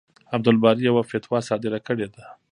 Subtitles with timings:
[0.33, 2.23] عبدالباري يوه فتوا صادره کړې ده.